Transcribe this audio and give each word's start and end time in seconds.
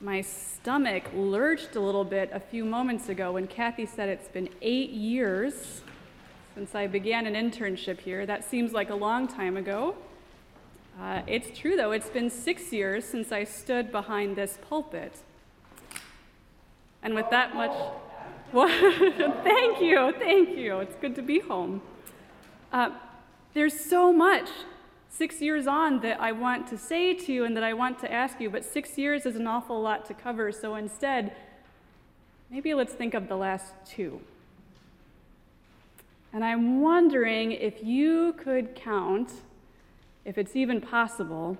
My 0.00 0.20
stomach 0.20 1.10
lurched 1.12 1.74
a 1.74 1.80
little 1.80 2.04
bit 2.04 2.30
a 2.32 2.38
few 2.38 2.64
moments 2.64 3.08
ago 3.08 3.32
when 3.32 3.48
Kathy 3.48 3.84
said 3.84 4.08
it's 4.08 4.28
been 4.28 4.48
eight 4.62 4.90
years 4.90 5.82
since 6.54 6.76
I 6.76 6.86
began 6.86 7.26
an 7.26 7.34
internship 7.34 7.98
here. 7.98 8.24
That 8.24 8.48
seems 8.48 8.72
like 8.72 8.90
a 8.90 8.94
long 8.94 9.26
time 9.26 9.56
ago. 9.56 9.96
Uh, 11.00 11.22
it's 11.26 11.58
true, 11.58 11.76
though, 11.76 11.90
it's 11.90 12.10
been 12.10 12.30
six 12.30 12.72
years 12.72 13.06
since 13.06 13.32
I 13.32 13.42
stood 13.42 13.90
behind 13.90 14.36
this 14.36 14.56
pulpit. 14.68 15.16
And 17.02 17.12
with 17.16 17.28
that 17.30 17.56
much, 17.56 17.76
well, 18.52 18.68
thank 19.42 19.80
you, 19.80 20.14
thank 20.16 20.56
you. 20.56 20.78
It's 20.78 20.94
good 21.00 21.16
to 21.16 21.22
be 21.22 21.40
home. 21.40 21.82
Uh, 22.72 22.90
there's 23.52 23.80
so 23.80 24.12
much 24.12 24.48
six 25.08 25.40
years 25.40 25.66
on 25.66 26.00
that 26.00 26.20
I 26.20 26.32
want 26.32 26.66
to 26.68 26.78
say 26.78 27.14
to 27.14 27.32
you 27.32 27.44
and 27.44 27.56
that 27.56 27.64
I 27.64 27.72
want 27.72 27.98
to 28.00 28.12
ask 28.12 28.40
you, 28.40 28.50
but 28.50 28.64
six 28.64 28.98
years 28.98 29.26
is 29.26 29.36
an 29.36 29.46
awful 29.46 29.80
lot 29.80 30.06
to 30.06 30.14
cover, 30.14 30.52
so 30.52 30.74
instead, 30.74 31.34
maybe 32.50 32.74
let's 32.74 32.92
think 32.92 33.14
of 33.14 33.28
the 33.28 33.36
last 33.36 33.72
two. 33.84 34.20
And 36.32 36.44
I'm 36.44 36.80
wondering 36.82 37.52
if 37.52 37.82
you 37.82 38.34
could 38.34 38.74
count, 38.74 39.32
if 40.24 40.36
it's 40.36 40.54
even 40.54 40.80
possible, 40.80 41.56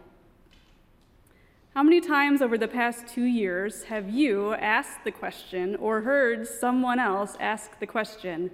how 1.74 1.82
many 1.82 2.00
times 2.00 2.42
over 2.42 2.58
the 2.58 2.68
past 2.68 3.06
two 3.06 3.24
years 3.24 3.84
have 3.84 4.10
you 4.10 4.52
asked 4.54 5.04
the 5.04 5.12
question 5.12 5.76
or 5.76 6.00
heard 6.00 6.46
someone 6.46 6.98
else 6.98 7.36
ask 7.40 7.78
the 7.78 7.86
question, 7.86 8.50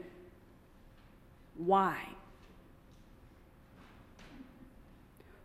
why? 1.57 2.14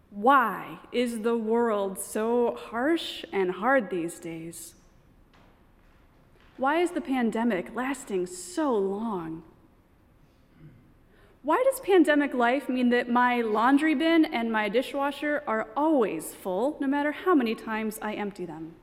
Why 0.10 0.80
is 0.92 1.20
the 1.20 1.38
world 1.38 2.00
so 2.00 2.56
harsh 2.56 3.24
and 3.32 3.52
hard 3.52 3.90
these 3.90 4.20
days? 4.20 4.76
Why 6.58 6.82
is 6.82 6.92
the 6.92 7.02
pandemic 7.02 7.76
lasting 7.76 8.26
so 8.26 8.76
long? 8.76 9.44
Why 11.42 11.64
does 11.64 11.80
pandemic 11.80 12.34
life 12.34 12.68
mean 12.68 12.90
that 12.90 13.10
my 13.10 13.42
laundry 13.42 13.96
bin 13.96 14.26
and 14.26 14.52
my 14.52 14.68
dishwasher 14.68 15.42
are 15.48 15.70
always 15.78 16.34
full, 16.34 16.76
no 16.82 16.88
matter 16.88 17.12
how 17.14 17.34
many 17.34 17.56
times 17.56 17.98
I 18.02 18.16
empty 18.16 18.46
them? 18.46 18.76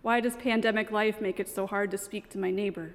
Why 0.00 0.20
does 0.20 0.36
pandemic 0.36 0.90
life 0.90 1.20
make 1.20 1.38
it 1.38 1.48
so 1.48 1.66
hard 1.66 1.90
to 1.90 1.98
speak 1.98 2.30
to 2.30 2.38
my 2.38 2.50
neighbor? 2.50 2.94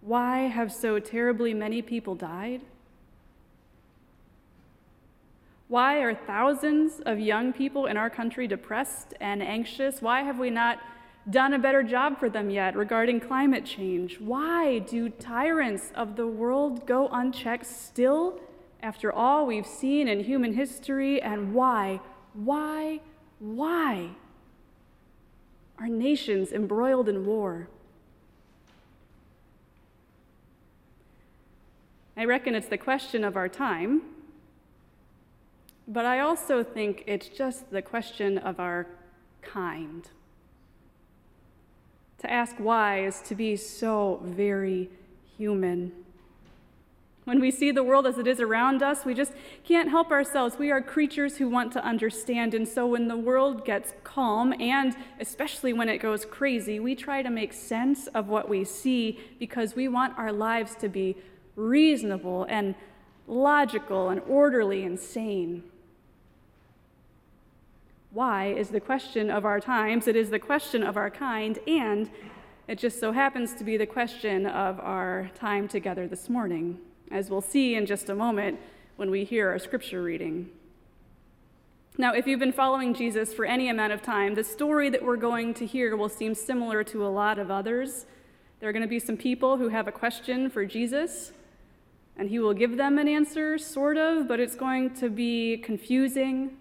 Why 0.00 0.42
have 0.42 0.72
so 0.72 0.98
terribly 0.98 1.52
many 1.52 1.82
people 1.82 2.14
died? 2.14 2.62
Why 5.68 5.98
are 5.98 6.14
thousands 6.14 7.00
of 7.04 7.20
young 7.20 7.52
people 7.52 7.86
in 7.86 7.98
our 7.98 8.08
country 8.08 8.46
depressed 8.46 9.12
and 9.20 9.42
anxious? 9.42 10.00
Why 10.00 10.22
have 10.22 10.38
we 10.38 10.48
not 10.48 10.78
done 11.28 11.52
a 11.52 11.58
better 11.58 11.82
job 11.82 12.18
for 12.18 12.30
them 12.30 12.48
yet 12.48 12.74
regarding 12.74 13.20
climate 13.20 13.66
change? 13.66 14.18
Why 14.18 14.78
do 14.78 15.10
tyrants 15.10 15.92
of 15.94 16.16
the 16.16 16.26
world 16.26 16.86
go 16.86 17.08
unchecked 17.08 17.66
still 17.66 18.40
after 18.82 19.12
all 19.12 19.44
we've 19.44 19.66
seen 19.66 20.08
in 20.08 20.20
human 20.20 20.54
history? 20.54 21.20
And 21.20 21.52
why, 21.52 22.00
why, 22.32 23.00
why 23.38 24.12
are 25.78 25.88
nations 25.88 26.50
embroiled 26.50 27.10
in 27.10 27.26
war? 27.26 27.68
I 32.16 32.24
reckon 32.24 32.54
it's 32.54 32.68
the 32.68 32.78
question 32.78 33.22
of 33.22 33.36
our 33.36 33.50
time 33.50 34.00
but 35.88 36.04
I 36.04 36.20
also 36.20 36.62
think 36.62 37.02
it's 37.06 37.28
just 37.28 37.70
the 37.70 37.80
question 37.80 38.36
of 38.36 38.60
our 38.60 38.86
kind. 39.40 40.06
To 42.18 42.30
ask 42.30 42.56
why 42.58 43.04
is 43.04 43.22
to 43.22 43.34
be 43.34 43.56
so 43.56 44.20
very 44.22 44.90
human. 45.38 45.92
When 47.24 47.40
we 47.40 47.50
see 47.50 47.70
the 47.70 47.82
world 47.82 48.06
as 48.06 48.18
it 48.18 48.26
is 48.26 48.40
around 48.40 48.82
us, 48.82 49.04
we 49.04 49.14
just 49.14 49.32
can't 49.64 49.88
help 49.88 50.10
ourselves. 50.10 50.58
We 50.58 50.70
are 50.70 50.82
creatures 50.82 51.36
who 51.36 51.48
want 51.48 51.72
to 51.72 51.84
understand. 51.84 52.54
And 52.54 52.66
so 52.66 52.86
when 52.86 53.08
the 53.08 53.16
world 53.16 53.64
gets 53.64 53.92
calm, 54.02 54.54
and 54.60 54.94
especially 55.20 55.72
when 55.72 55.88
it 55.88 55.98
goes 55.98 56.24
crazy, 56.24 56.80
we 56.80 56.94
try 56.94 57.22
to 57.22 57.30
make 57.30 57.52
sense 57.52 58.08
of 58.08 58.28
what 58.28 58.48
we 58.48 58.64
see 58.64 59.18
because 59.38 59.74
we 59.74 59.88
want 59.88 60.18
our 60.18 60.32
lives 60.32 60.74
to 60.76 60.88
be 60.88 61.16
reasonable 61.54 62.44
and 62.48 62.74
logical 63.26 64.08
and 64.08 64.20
orderly 64.26 64.84
and 64.84 64.98
sane. 64.98 65.62
Why 68.10 68.46
is 68.46 68.70
the 68.70 68.80
question 68.80 69.30
of 69.30 69.44
our 69.44 69.60
times, 69.60 70.08
it 70.08 70.16
is 70.16 70.30
the 70.30 70.38
question 70.38 70.82
of 70.82 70.96
our 70.96 71.10
kind, 71.10 71.58
and 71.66 72.10
it 72.66 72.78
just 72.78 72.98
so 72.98 73.12
happens 73.12 73.54
to 73.54 73.64
be 73.64 73.76
the 73.76 73.86
question 73.86 74.46
of 74.46 74.80
our 74.80 75.30
time 75.34 75.68
together 75.68 76.08
this 76.08 76.30
morning, 76.30 76.78
as 77.10 77.28
we'll 77.28 77.42
see 77.42 77.74
in 77.74 77.84
just 77.84 78.08
a 78.08 78.14
moment 78.14 78.58
when 78.96 79.10
we 79.10 79.24
hear 79.24 79.50
our 79.50 79.58
scripture 79.58 80.02
reading. 80.02 80.48
Now, 81.98 82.14
if 82.14 82.26
you've 82.26 82.40
been 82.40 82.52
following 82.52 82.94
Jesus 82.94 83.34
for 83.34 83.44
any 83.44 83.68
amount 83.68 83.92
of 83.92 84.00
time, 84.00 84.34
the 84.34 84.44
story 84.44 84.88
that 84.88 85.04
we're 85.04 85.16
going 85.16 85.52
to 85.54 85.66
hear 85.66 85.94
will 85.94 86.08
seem 86.08 86.34
similar 86.34 86.82
to 86.84 87.06
a 87.06 87.08
lot 87.08 87.38
of 87.38 87.50
others. 87.50 88.06
There 88.60 88.70
are 88.70 88.72
going 88.72 88.82
to 88.82 88.88
be 88.88 89.00
some 89.00 89.18
people 89.18 89.58
who 89.58 89.68
have 89.68 89.86
a 89.86 89.92
question 89.92 90.48
for 90.48 90.64
Jesus, 90.64 91.32
and 92.16 92.30
he 92.30 92.38
will 92.38 92.54
give 92.54 92.78
them 92.78 92.96
an 92.96 93.06
answer, 93.06 93.58
sort 93.58 93.98
of, 93.98 94.26
but 94.26 94.40
it's 94.40 94.54
going 94.54 94.94
to 94.94 95.10
be 95.10 95.58
confusing 95.58 96.56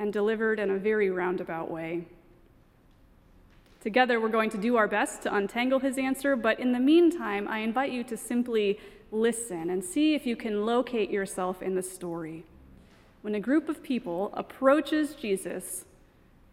and 0.00 0.14
delivered 0.14 0.58
in 0.58 0.70
a 0.70 0.78
very 0.78 1.10
roundabout 1.10 1.70
way. 1.70 2.06
Together, 3.82 4.18
we're 4.18 4.30
going 4.30 4.48
to 4.48 4.58
do 4.58 4.76
our 4.76 4.88
best 4.88 5.22
to 5.22 5.34
untangle 5.34 5.78
his 5.78 5.98
answer, 5.98 6.34
but 6.36 6.58
in 6.58 6.72
the 6.72 6.80
meantime, 6.80 7.46
I 7.46 7.58
invite 7.58 7.92
you 7.92 8.02
to 8.04 8.16
simply 8.16 8.80
listen 9.12 9.68
and 9.68 9.84
see 9.84 10.14
if 10.14 10.24
you 10.24 10.36
can 10.36 10.64
locate 10.64 11.10
yourself 11.10 11.60
in 11.60 11.74
the 11.74 11.82
story. 11.82 12.44
When 13.20 13.34
a 13.34 13.40
group 13.40 13.68
of 13.68 13.82
people 13.82 14.32
approaches 14.32 15.14
Jesus 15.14 15.84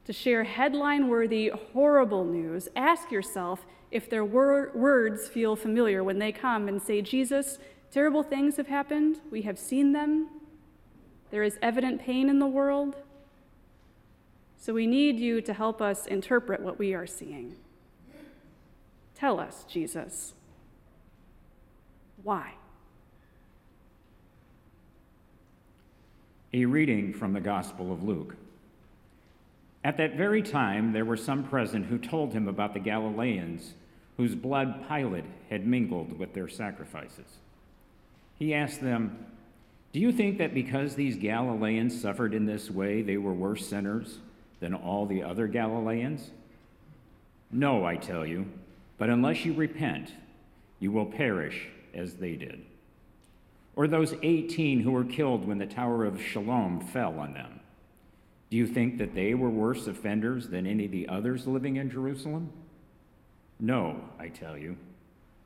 to 0.03 0.11
share 0.11 0.43
headline 0.43 1.07
worthy, 1.07 1.49
horrible 1.73 2.25
news, 2.25 2.67
ask 2.75 3.11
yourself 3.11 3.65
if 3.91 4.09
their 4.09 4.25
wor- 4.25 4.71
words 4.75 5.29
feel 5.29 5.55
familiar 5.55 6.03
when 6.03 6.19
they 6.19 6.33
come 6.33 6.67
and 6.67 6.81
say, 6.81 7.01
Jesus, 7.01 7.59
terrible 7.91 8.23
things 8.23 8.57
have 8.57 8.67
happened. 8.67 9.21
We 9.31 9.43
have 9.43 9.57
seen 9.57 9.93
them. 9.93 10.27
There 11.31 11.43
is 11.43 11.57
evident 11.61 12.01
pain 12.01 12.29
in 12.29 12.39
the 12.39 12.47
world. 12.47 12.97
So 14.57 14.73
we 14.73 14.87
need 14.87 15.19
you 15.19 15.41
to 15.41 15.53
help 15.53 15.81
us 15.81 16.07
interpret 16.07 16.61
what 16.61 16.79
we 16.79 16.93
are 16.93 17.07
seeing. 17.07 17.55
Tell 19.15 19.39
us, 19.39 19.65
Jesus. 19.69 20.33
Why? 22.23 22.53
A 26.53 26.65
reading 26.65 27.13
from 27.13 27.33
the 27.33 27.39
Gospel 27.39 27.91
of 27.93 28.03
Luke. 28.03 28.35
At 29.83 29.97
that 29.97 30.15
very 30.15 30.41
time, 30.41 30.91
there 30.91 31.05
were 31.05 31.17
some 31.17 31.43
present 31.43 31.85
who 31.85 31.97
told 31.97 32.33
him 32.33 32.47
about 32.47 32.73
the 32.73 32.79
Galileans 32.79 33.73
whose 34.17 34.35
blood 34.35 34.87
Pilate 34.89 35.25
had 35.49 35.67
mingled 35.67 36.17
with 36.17 36.33
their 36.33 36.47
sacrifices. 36.47 37.37
He 38.37 38.53
asked 38.53 38.81
them, 38.81 39.25
Do 39.93 39.99
you 39.99 40.11
think 40.11 40.39
that 40.39 40.53
because 40.53 40.95
these 40.95 41.15
Galileans 41.15 41.99
suffered 41.99 42.33
in 42.33 42.45
this 42.45 42.69
way, 42.69 43.01
they 43.01 43.17
were 43.17 43.33
worse 43.33 43.67
sinners 43.67 44.19
than 44.59 44.73
all 44.73 45.05
the 45.05 45.23
other 45.23 45.47
Galileans? 45.47 46.31
No, 47.51 47.85
I 47.85 47.95
tell 47.95 48.25
you, 48.25 48.45
but 48.97 49.09
unless 49.09 49.45
you 49.45 49.53
repent, 49.53 50.11
you 50.79 50.91
will 50.91 51.05
perish 51.05 51.67
as 51.93 52.15
they 52.15 52.35
did. 52.35 52.65
Or 53.75 53.87
those 53.87 54.15
18 54.21 54.81
who 54.81 54.91
were 54.91 55.03
killed 55.03 55.47
when 55.47 55.59
the 55.59 55.65
Tower 55.65 56.05
of 56.05 56.19
Siloam 56.33 56.79
fell 56.79 57.19
on 57.19 57.33
them. 57.33 57.59
Do 58.49 58.57
you 58.57 58.65
think 58.65 58.97
that 58.97 59.13
they 59.13 59.33
were 59.33 59.49
worse 59.49 59.87
offenders 59.87 60.47
than 60.47 60.65
any 60.65 60.85
of 60.85 60.91
the 60.91 61.07
others 61.09 61.45
living 61.47 61.75
in 61.75 61.91
Jerusalem? 61.91 62.49
No, 63.59 63.99
I 64.19 64.29
tell 64.29 64.57
you, 64.57 64.77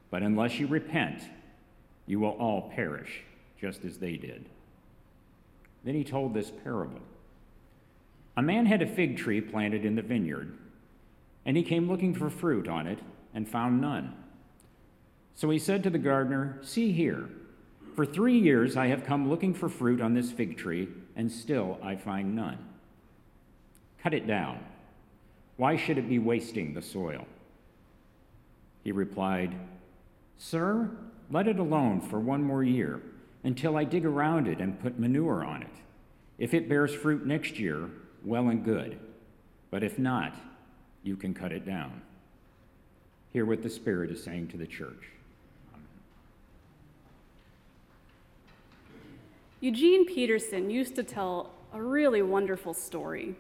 but 0.09 0.21
unless 0.21 0.59
you 0.59 0.68
repent, 0.68 1.24
you 2.06 2.19
will 2.19 2.31
all 2.31 2.71
perish 2.75 3.24
just 3.59 3.85
as 3.85 3.97
they 3.97 4.18
did. 4.18 4.45
Then 5.83 5.95
he 5.95 6.03
told 6.03 6.33
this 6.33 6.51
parable. 6.63 7.00
A 8.38 8.42
man 8.42 8.66
had 8.66 8.81
a 8.81 8.88
fig 8.88 9.18
tree 9.18 9.42
planted 9.42 9.83
in 9.83 9.95
the 9.95 10.01
vineyard, 10.01 10.57
and 11.45 11.57
he 11.57 11.63
came 11.63 11.89
looking 11.89 12.13
for 12.13 12.30
fruit 12.30 12.68
on 12.68 12.88
it 12.88 13.00
and 13.33 13.48
found 13.48 13.81
none. 13.81 14.16
So 15.33 15.50
he 15.50 15.60
said 15.60 15.83
to 15.83 15.89
the 15.89 15.98
gardener, 15.98 16.60
See 16.62 16.92
here, 16.92 17.30
for 17.95 18.06
three 18.06 18.38
years 18.38 18.78
I 18.78 18.88
have 18.88 19.06
come 19.06 19.30
looking 19.30 19.54
for 19.54 19.68
fruit 19.69 20.01
on 20.01 20.13
this 20.13 20.31
fig 20.31 20.57
tree, 20.57 20.88
and 21.16 21.31
still 21.31 21.78
I 21.83 21.95
find 21.95 22.36
none. 22.36 22.57
Cut 24.01 24.13
it 24.13 24.28
down. 24.28 24.60
Why 25.57 25.75
should 25.75 25.98
it 25.98 26.10
be 26.10 26.19
wasting 26.19 26.74
the 26.74 26.81
soil? 26.81 27.28
He 28.83 28.92
replied, 28.92 29.56
Sir, 30.38 30.89
let 31.30 31.48
it 31.48 31.60
alone 31.60 32.01
for 32.01 32.19
one 32.19 32.44
more 32.44 32.63
year 32.63 33.01
until 33.44 33.78
I 33.78 33.83
dig 33.83 34.06
around 34.06 34.48
it 34.48 34.60
and 34.60 34.80
put 34.80 35.00
manure 35.00 35.44
on 35.44 35.62
it. 35.62 35.69
If 36.39 36.54
it 36.54 36.69
bears 36.69 36.94
fruit 36.94 37.25
next 37.25 37.60
year, 37.60 37.89
well 38.23 38.50
and 38.50 38.63
good. 38.63 39.00
But 39.69 39.83
if 39.83 39.97
not, 39.97 40.35
you 41.03 41.15
can 41.15 41.33
cut 41.33 41.51
it 41.51 41.65
down. 41.65 42.01
Hear 43.33 43.45
what 43.45 43.63
the 43.63 43.69
Spirit 43.69 44.12
is 44.12 44.23
saying 44.23 44.50
to 44.50 44.57
the 44.57 44.68
church. 44.68 45.09
Eugene 49.62 50.06
Peterson 50.06 50.69
used 50.69 50.95
to 50.95 51.03
tell 51.03 51.51
a 51.73 51.81
really 51.81 52.21
wonderful 52.21 52.73
story. 52.73 53.35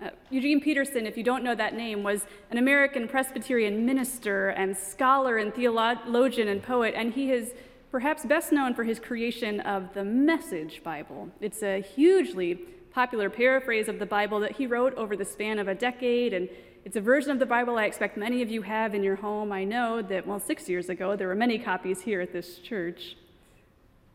Uh, 0.00 0.10
Eugene 0.30 0.60
Peterson, 0.60 1.06
if 1.06 1.16
you 1.16 1.22
don't 1.22 1.44
know 1.44 1.54
that 1.54 1.74
name, 1.74 2.02
was 2.02 2.26
an 2.50 2.58
American 2.58 3.06
Presbyterian 3.08 3.84
minister 3.84 4.50
and 4.50 4.76
scholar 4.76 5.36
and 5.36 5.54
theologian 5.54 6.48
and 6.48 6.62
poet, 6.62 6.94
and 6.96 7.12
he 7.12 7.30
is 7.30 7.52
perhaps 7.90 8.24
best 8.24 8.52
known 8.52 8.74
for 8.74 8.84
his 8.84 8.98
creation 8.98 9.60
of 9.60 9.92
the 9.94 10.04
Message 10.04 10.82
Bible. 10.82 11.28
It's 11.40 11.62
a 11.62 11.80
hugely 11.80 12.60
popular 12.94 13.28
paraphrase 13.28 13.88
of 13.88 13.98
the 13.98 14.06
Bible 14.06 14.38
that 14.38 14.52
he 14.52 14.68
wrote 14.68 14.94
over 14.94 15.16
the 15.16 15.24
span 15.24 15.58
of 15.58 15.66
a 15.66 15.74
decade, 15.74 16.32
and 16.32 16.48
it's 16.84 16.94
a 16.94 17.00
version 17.00 17.32
of 17.32 17.40
the 17.40 17.46
Bible 17.46 17.76
I 17.76 17.86
expect 17.86 18.16
many 18.16 18.40
of 18.40 18.48
you 18.48 18.62
have 18.62 18.94
in 18.94 19.02
your 19.02 19.16
home. 19.16 19.50
I 19.50 19.64
know 19.64 20.00
that, 20.02 20.24
well, 20.24 20.38
six 20.38 20.68
years 20.68 20.88
ago, 20.88 21.16
there 21.16 21.26
were 21.26 21.34
many 21.34 21.58
copies 21.58 22.02
here 22.02 22.20
at 22.20 22.32
this 22.32 22.58
church. 22.58 23.16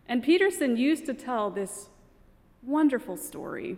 And 0.08 0.24
Peterson 0.24 0.78
used 0.78 1.06
to 1.08 1.14
tell 1.14 1.50
this 1.50 1.90
wonderful 2.64 3.18
story 3.18 3.78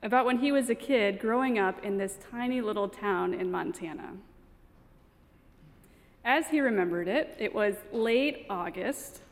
about 0.00 0.26
when 0.26 0.38
he 0.38 0.52
was 0.52 0.70
a 0.70 0.74
kid 0.76 1.18
growing 1.18 1.58
up 1.58 1.84
in 1.84 1.98
this 1.98 2.18
tiny 2.30 2.60
little 2.60 2.88
town 2.88 3.34
in 3.34 3.50
Montana. 3.50 4.12
As 6.24 6.48
he 6.48 6.60
remembered 6.60 7.08
it, 7.08 7.34
it 7.40 7.52
was 7.52 7.74
late 7.92 8.46
August. 8.48 9.22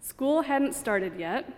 School 0.00 0.42
hadn't 0.42 0.74
started 0.74 1.18
yet, 1.18 1.50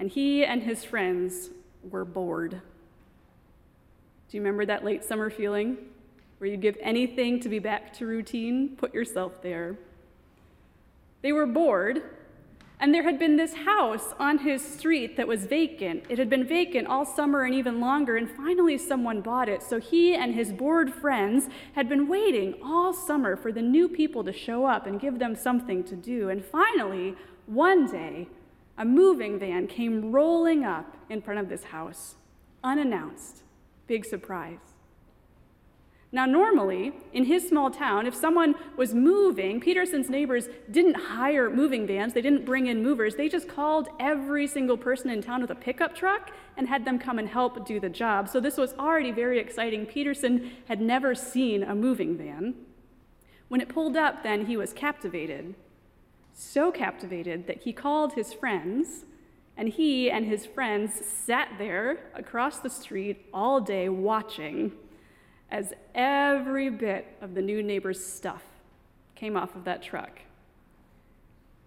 and 0.00 0.10
he 0.10 0.44
and 0.46 0.62
his 0.62 0.82
friends 0.82 1.50
were 1.90 2.06
bored. 2.06 2.52
Do 2.52 4.36
you 4.36 4.40
remember 4.40 4.64
that 4.64 4.82
late 4.82 5.04
summer 5.04 5.28
feeling 5.28 5.76
where 6.38 6.48
you'd 6.48 6.62
give 6.62 6.78
anything 6.80 7.38
to 7.40 7.50
be 7.50 7.58
back 7.58 7.92
to 7.98 8.06
routine? 8.06 8.76
Put 8.78 8.94
yourself 8.94 9.42
there. 9.42 9.76
They 11.20 11.32
were 11.32 11.44
bored, 11.44 12.02
and 12.80 12.94
there 12.94 13.02
had 13.02 13.18
been 13.18 13.36
this 13.36 13.52
house 13.52 14.14
on 14.18 14.38
his 14.38 14.64
street 14.64 15.18
that 15.18 15.28
was 15.28 15.44
vacant. 15.44 16.04
It 16.08 16.18
had 16.18 16.30
been 16.30 16.46
vacant 16.46 16.88
all 16.88 17.04
summer 17.04 17.42
and 17.42 17.54
even 17.54 17.78
longer, 17.78 18.16
and 18.16 18.30
finally 18.30 18.78
someone 18.78 19.20
bought 19.20 19.50
it. 19.50 19.62
So 19.62 19.78
he 19.78 20.14
and 20.14 20.34
his 20.34 20.50
bored 20.50 20.94
friends 20.94 21.50
had 21.74 21.90
been 21.90 22.08
waiting 22.08 22.54
all 22.64 22.94
summer 22.94 23.36
for 23.36 23.52
the 23.52 23.60
new 23.60 23.86
people 23.86 24.24
to 24.24 24.32
show 24.32 24.64
up 24.64 24.86
and 24.86 24.98
give 24.98 25.18
them 25.18 25.36
something 25.36 25.84
to 25.84 25.94
do. 25.94 26.30
And 26.30 26.42
finally, 26.42 27.16
one 27.44 27.86
day, 27.86 28.28
a 28.80 28.84
moving 28.84 29.38
van 29.38 29.66
came 29.66 30.10
rolling 30.10 30.64
up 30.64 30.96
in 31.10 31.20
front 31.20 31.38
of 31.38 31.50
this 31.50 31.64
house, 31.64 32.14
unannounced. 32.64 33.42
Big 33.86 34.06
surprise. 34.06 34.58
Now, 36.12 36.24
normally, 36.24 36.92
in 37.12 37.24
his 37.26 37.46
small 37.46 37.70
town, 37.70 38.06
if 38.06 38.14
someone 38.14 38.54
was 38.78 38.94
moving, 38.94 39.60
Peterson's 39.60 40.08
neighbors 40.08 40.48
didn't 40.70 40.94
hire 40.94 41.50
moving 41.50 41.86
vans, 41.86 42.14
they 42.14 42.22
didn't 42.22 42.46
bring 42.46 42.68
in 42.68 42.82
movers. 42.82 43.16
They 43.16 43.28
just 43.28 43.48
called 43.48 43.88
every 44.00 44.46
single 44.46 44.78
person 44.78 45.10
in 45.10 45.22
town 45.22 45.42
with 45.42 45.50
a 45.50 45.54
pickup 45.54 45.94
truck 45.94 46.30
and 46.56 46.66
had 46.66 46.86
them 46.86 46.98
come 46.98 47.18
and 47.18 47.28
help 47.28 47.66
do 47.66 47.80
the 47.80 47.90
job. 47.90 48.30
So 48.30 48.40
this 48.40 48.56
was 48.56 48.72
already 48.78 49.12
very 49.12 49.38
exciting. 49.38 49.84
Peterson 49.84 50.52
had 50.68 50.80
never 50.80 51.14
seen 51.14 51.62
a 51.62 51.74
moving 51.74 52.16
van. 52.16 52.54
When 53.48 53.60
it 53.60 53.68
pulled 53.68 53.96
up, 53.96 54.22
then 54.22 54.46
he 54.46 54.56
was 54.56 54.72
captivated. 54.72 55.54
So 56.32 56.70
captivated 56.70 57.46
that 57.46 57.62
he 57.62 57.72
called 57.72 58.14
his 58.14 58.32
friends, 58.32 59.04
and 59.56 59.68
he 59.68 60.10
and 60.10 60.24
his 60.24 60.46
friends 60.46 60.94
sat 61.04 61.48
there 61.58 61.98
across 62.14 62.58
the 62.58 62.70
street 62.70 63.26
all 63.32 63.60
day 63.60 63.88
watching 63.88 64.72
as 65.50 65.74
every 65.94 66.70
bit 66.70 67.06
of 67.20 67.34
the 67.34 67.42
new 67.42 67.62
neighbor's 67.62 68.04
stuff 68.04 68.42
came 69.14 69.36
off 69.36 69.54
of 69.54 69.64
that 69.64 69.82
truck. 69.82 70.20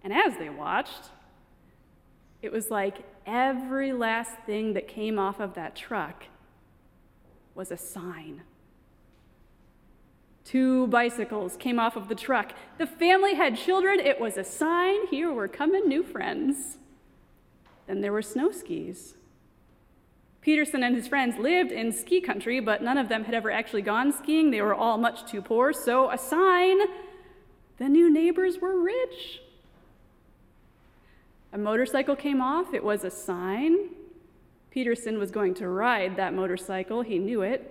And 0.02 0.12
as 0.12 0.36
they 0.38 0.48
watched, 0.48 1.10
it 2.42 2.52
was 2.52 2.70
like 2.70 2.98
every 3.26 3.92
last 3.92 4.32
thing 4.44 4.74
that 4.74 4.88
came 4.88 5.18
off 5.18 5.40
of 5.40 5.54
that 5.54 5.76
truck 5.76 6.24
was 7.54 7.70
a 7.70 7.76
sign. 7.76 8.42
Two 10.44 10.86
bicycles 10.88 11.56
came 11.56 11.80
off 11.80 11.96
of 11.96 12.08
the 12.08 12.14
truck. 12.14 12.52
The 12.78 12.86
family 12.86 13.34
had 13.34 13.56
children. 13.56 13.98
It 13.98 14.20
was 14.20 14.36
a 14.36 14.44
sign 14.44 15.06
here 15.06 15.32
were 15.32 15.48
coming 15.48 15.88
new 15.88 16.02
friends. 16.02 16.76
Then 17.86 18.02
there 18.02 18.12
were 18.12 18.22
snow 18.22 18.50
skis. 18.50 19.14
Peterson 20.42 20.82
and 20.82 20.94
his 20.94 21.08
friends 21.08 21.38
lived 21.38 21.72
in 21.72 21.90
ski 21.90 22.20
country, 22.20 22.60
but 22.60 22.82
none 22.82 22.98
of 22.98 23.08
them 23.08 23.24
had 23.24 23.34
ever 23.34 23.50
actually 23.50 23.80
gone 23.80 24.12
skiing. 24.12 24.50
They 24.50 24.60
were 24.60 24.74
all 24.74 24.98
much 24.98 25.24
too 25.30 25.40
poor, 25.40 25.72
so 25.72 26.10
a 26.10 26.18
sign 26.18 26.78
the 27.78 27.88
new 27.88 28.12
neighbors 28.12 28.58
were 28.58 28.78
rich. 28.78 29.40
A 31.52 31.58
motorcycle 31.58 32.14
came 32.14 32.42
off, 32.42 32.74
it 32.74 32.84
was 32.84 33.04
a 33.04 33.10
sign. 33.10 33.90
Peterson 34.70 35.18
was 35.18 35.30
going 35.30 35.54
to 35.54 35.68
ride 35.68 36.16
that 36.16 36.34
motorcycle, 36.34 37.02
he 37.02 37.18
knew 37.18 37.42
it. 37.42 37.70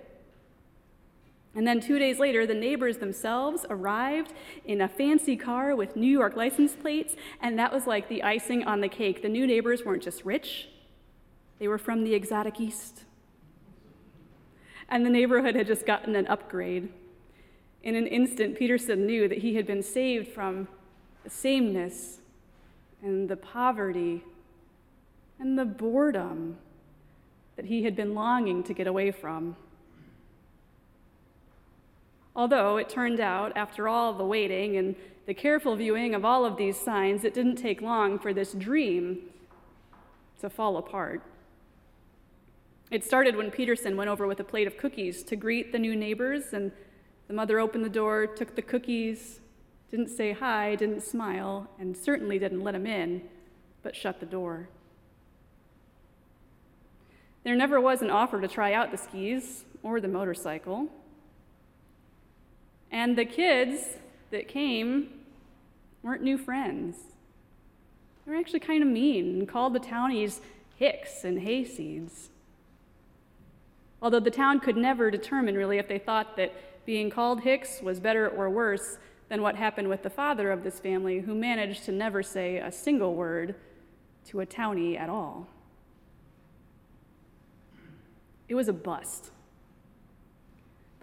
And 1.56 1.66
then 1.66 1.80
two 1.80 1.98
days 1.98 2.18
later, 2.18 2.46
the 2.46 2.54
neighbors 2.54 2.98
themselves 2.98 3.64
arrived 3.70 4.32
in 4.64 4.80
a 4.80 4.88
fancy 4.88 5.36
car 5.36 5.76
with 5.76 5.94
New 5.94 6.10
York 6.10 6.36
license 6.36 6.74
plates, 6.74 7.14
and 7.40 7.58
that 7.58 7.72
was 7.72 7.86
like 7.86 8.08
the 8.08 8.22
icing 8.22 8.64
on 8.64 8.80
the 8.80 8.88
cake. 8.88 9.22
The 9.22 9.28
new 9.28 9.46
neighbors 9.46 9.84
weren't 9.84 10.02
just 10.02 10.24
rich, 10.24 10.68
they 11.60 11.68
were 11.68 11.78
from 11.78 12.02
the 12.02 12.14
exotic 12.14 12.60
East. 12.60 13.04
And 14.88 15.06
the 15.06 15.10
neighborhood 15.10 15.54
had 15.54 15.66
just 15.66 15.86
gotten 15.86 16.16
an 16.16 16.26
upgrade. 16.26 16.88
In 17.82 17.94
an 17.94 18.06
instant, 18.06 18.58
Peterson 18.58 19.06
knew 19.06 19.28
that 19.28 19.38
he 19.38 19.54
had 19.54 19.66
been 19.66 19.82
saved 19.82 20.28
from 20.28 20.68
the 21.22 21.30
sameness 21.30 22.18
and 23.02 23.28
the 23.28 23.36
poverty 23.36 24.24
and 25.38 25.58
the 25.58 25.64
boredom 25.64 26.58
that 27.56 27.66
he 27.66 27.84
had 27.84 27.94
been 27.94 28.14
longing 28.14 28.62
to 28.64 28.74
get 28.74 28.86
away 28.86 29.10
from. 29.10 29.56
Although 32.36 32.78
it 32.78 32.88
turned 32.88 33.20
out, 33.20 33.52
after 33.56 33.88
all 33.88 34.12
the 34.12 34.24
waiting 34.24 34.76
and 34.76 34.96
the 35.26 35.34
careful 35.34 35.76
viewing 35.76 36.14
of 36.14 36.24
all 36.24 36.44
of 36.44 36.56
these 36.56 36.76
signs, 36.76 37.24
it 37.24 37.32
didn't 37.32 37.56
take 37.56 37.80
long 37.80 38.18
for 38.18 38.34
this 38.34 38.52
dream 38.52 39.20
to 40.40 40.50
fall 40.50 40.76
apart. 40.76 41.22
It 42.90 43.04
started 43.04 43.36
when 43.36 43.50
Peterson 43.50 43.96
went 43.96 44.10
over 44.10 44.26
with 44.26 44.40
a 44.40 44.44
plate 44.44 44.66
of 44.66 44.76
cookies 44.76 45.22
to 45.24 45.36
greet 45.36 45.72
the 45.72 45.78
new 45.78 45.96
neighbors, 45.96 46.52
and 46.52 46.72
the 47.28 47.34
mother 47.34 47.58
opened 47.58 47.84
the 47.84 47.88
door, 47.88 48.26
took 48.26 48.54
the 48.54 48.62
cookies, 48.62 49.40
didn't 49.90 50.08
say 50.08 50.32
hi, 50.32 50.74
didn't 50.74 51.02
smile, 51.02 51.68
and 51.78 51.96
certainly 51.96 52.38
didn't 52.38 52.62
let 52.62 52.74
him 52.74 52.86
in, 52.86 53.22
but 53.82 53.96
shut 53.96 54.20
the 54.20 54.26
door. 54.26 54.68
There 57.44 57.54
never 57.54 57.80
was 57.80 58.02
an 58.02 58.10
offer 58.10 58.40
to 58.40 58.48
try 58.48 58.72
out 58.72 58.90
the 58.90 58.96
skis 58.96 59.64
or 59.82 60.00
the 60.00 60.08
motorcycle. 60.08 60.88
And 62.94 63.18
the 63.18 63.26
kids 63.26 63.98
that 64.30 64.48
came 64.48 65.10
weren't 66.02 66.22
new 66.22 66.38
friends. 66.38 66.96
They 68.24 68.32
were 68.32 68.38
actually 68.38 68.60
kind 68.60 68.82
of 68.82 68.88
mean 68.88 69.40
and 69.40 69.46
called 69.46 69.74
the 69.74 69.80
townies 69.80 70.40
hicks 70.78 71.24
and 71.24 71.40
hayseeds 71.40 72.30
although 74.04 74.20
the 74.20 74.30
town 74.30 74.60
could 74.60 74.76
never 74.76 75.10
determine 75.10 75.54
really 75.54 75.78
if 75.78 75.88
they 75.88 75.98
thought 75.98 76.36
that 76.36 76.52
being 76.84 77.08
called 77.08 77.40
Hicks 77.40 77.80
was 77.80 77.98
better 77.98 78.28
or 78.28 78.50
worse 78.50 78.98
than 79.30 79.40
what 79.40 79.56
happened 79.56 79.88
with 79.88 80.02
the 80.02 80.10
father 80.10 80.52
of 80.52 80.62
this 80.62 80.78
family, 80.78 81.20
who 81.20 81.34
managed 81.34 81.86
to 81.86 81.90
never 81.90 82.22
say 82.22 82.58
a 82.58 82.70
single 82.70 83.14
word 83.14 83.54
to 84.26 84.40
a 84.40 84.46
townie 84.46 84.98
at 85.00 85.08
all. 85.08 85.48
It 88.46 88.54
was 88.54 88.68
a 88.68 88.74
bust. 88.74 89.30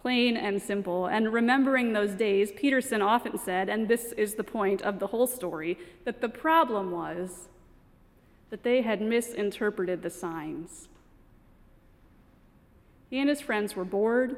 Plain 0.01 0.35
and 0.35 0.59
simple. 0.59 1.05
And 1.05 1.31
remembering 1.31 1.93
those 1.93 2.13
days, 2.13 2.51
Peterson 2.51 3.01
often 3.01 3.37
said, 3.37 3.69
and 3.69 3.87
this 3.87 4.13
is 4.13 4.33
the 4.33 4.43
point 4.43 4.81
of 4.81 4.97
the 4.97 5.07
whole 5.07 5.27
story, 5.27 5.77
that 6.05 6.21
the 6.21 6.29
problem 6.29 6.91
was 6.91 7.47
that 8.49 8.63
they 8.63 8.81
had 8.81 8.99
misinterpreted 8.99 10.01
the 10.01 10.09
signs. 10.09 10.87
He 13.11 13.19
and 13.19 13.29
his 13.29 13.41
friends 13.41 13.75
were 13.75 13.85
bored, 13.85 14.37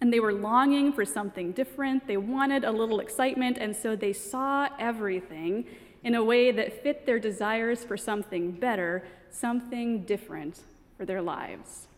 and 0.00 0.12
they 0.12 0.20
were 0.20 0.32
longing 0.32 0.92
for 0.92 1.04
something 1.04 1.52
different. 1.52 2.06
They 2.06 2.16
wanted 2.16 2.64
a 2.64 2.72
little 2.72 2.98
excitement, 2.98 3.58
and 3.58 3.76
so 3.76 3.94
they 3.94 4.12
saw 4.12 4.68
everything 4.78 5.66
in 6.02 6.14
a 6.14 6.24
way 6.24 6.50
that 6.50 6.82
fit 6.82 7.06
their 7.06 7.18
desires 7.18 7.84
for 7.84 7.96
something 7.96 8.52
better, 8.52 9.04
something 9.30 10.04
different 10.04 10.60
for 10.96 11.04
their 11.04 11.22
lives. 11.22 11.88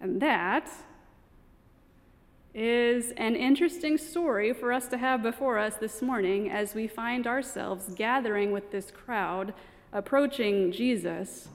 And 0.00 0.20
that 0.20 0.70
is 2.54 3.12
an 3.18 3.36
interesting 3.36 3.98
story 3.98 4.52
for 4.52 4.72
us 4.72 4.88
to 4.88 4.96
have 4.96 5.22
before 5.22 5.58
us 5.58 5.76
this 5.76 6.00
morning 6.00 6.50
as 6.50 6.74
we 6.74 6.86
find 6.86 7.26
ourselves 7.26 7.94
gathering 7.94 8.50
with 8.50 8.70
this 8.70 8.90
crowd 8.90 9.52
approaching 9.92 10.72
Jesus 10.72 11.48